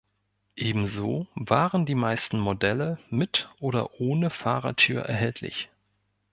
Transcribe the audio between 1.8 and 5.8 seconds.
die meisten Modelle mit oder ohne Fahrertür erhältlich.